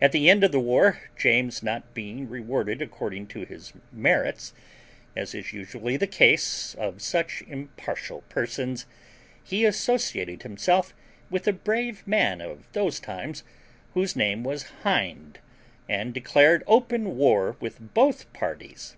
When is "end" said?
0.30-0.44